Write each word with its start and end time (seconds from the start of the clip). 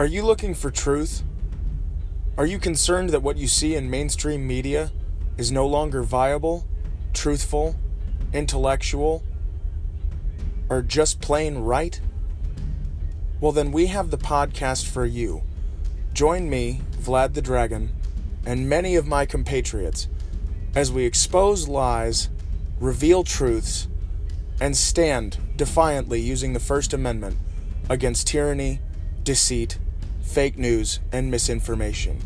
Are 0.00 0.06
you 0.06 0.22
looking 0.22 0.54
for 0.54 0.70
truth? 0.70 1.22
Are 2.38 2.46
you 2.46 2.58
concerned 2.58 3.10
that 3.10 3.20
what 3.20 3.36
you 3.36 3.46
see 3.46 3.74
in 3.74 3.90
mainstream 3.90 4.46
media 4.46 4.92
is 5.36 5.52
no 5.52 5.66
longer 5.66 6.02
viable, 6.02 6.66
truthful, 7.12 7.76
intellectual, 8.32 9.22
or 10.70 10.80
just 10.80 11.20
plain 11.20 11.58
right? 11.58 12.00
Well, 13.42 13.52
then 13.52 13.72
we 13.72 13.88
have 13.88 14.10
the 14.10 14.16
podcast 14.16 14.86
for 14.86 15.04
you. 15.04 15.42
Join 16.14 16.48
me, 16.48 16.80
Vlad 16.92 17.34
the 17.34 17.42
Dragon, 17.42 17.92
and 18.46 18.70
many 18.70 18.96
of 18.96 19.06
my 19.06 19.26
compatriots 19.26 20.08
as 20.74 20.90
we 20.90 21.04
expose 21.04 21.68
lies, 21.68 22.30
reveal 22.80 23.22
truths, 23.22 23.86
and 24.62 24.74
stand 24.74 25.36
defiantly 25.56 26.22
using 26.22 26.54
the 26.54 26.58
First 26.58 26.94
Amendment 26.94 27.36
against 27.90 28.28
tyranny, 28.28 28.80
deceit, 29.24 29.78
fake 30.22 30.58
news, 30.58 31.00
and 31.12 31.30
misinformation. 31.30 32.20